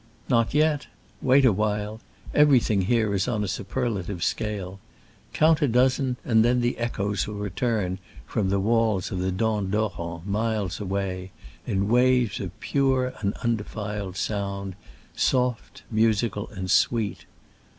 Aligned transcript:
Not 0.27 0.55
yet: 0.55 0.87
wait 1.21 1.45
a 1.45 1.51
while— 1.53 2.01
every 2.43 2.59
thing 2.59 2.81
here 2.81 3.13
is 3.13 3.27
upon 3.27 3.43
a 3.43 3.47
superlative 3.47 4.23
scale: 4.23 4.79
count 5.31 5.61
a 5.61 5.67
dozen 5.67 6.17
and 6.25 6.43
then 6.43 6.61
the 6.61 6.79
echoes 6.79 7.27
will 7.27 7.35
return 7.35 7.99
from 8.25 8.49
the 8.49 8.59
walls 8.59 9.11
of 9.11 9.19
the 9.19 9.31
Dent 9.31 9.69
d'Herens, 9.69 10.25
miles 10.25 10.79
away, 10.79 11.29
in 11.67 11.87
waves 11.87 12.39
of 12.39 12.59
pure 12.59 13.13
and 13.19 13.35
undefiled 13.43 14.17
sound, 14.17 14.73
soft, 15.15 15.83
musical 15.91 16.49
and 16.49 16.71
sweet. 16.71 17.27